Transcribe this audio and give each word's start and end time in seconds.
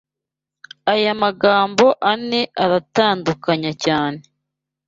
aya 0.93 1.11
magambo 1.23 1.85
ane 2.11 2.41
aratandukanya 2.63 3.71
cyane 3.83 4.19